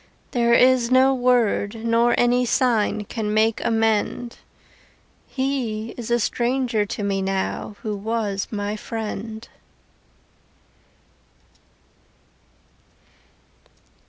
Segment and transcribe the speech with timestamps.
[0.31, 4.37] There is no word nor any sign Can make amend
[5.27, 9.47] He is a stranger to me now Who was my friend.